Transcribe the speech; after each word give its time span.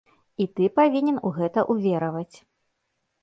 І 0.43 0.45
ты 0.59 0.69
павінен 0.79 1.19
у 1.29 1.31
гэта 1.37 1.65
ўвераваць. 1.75 2.35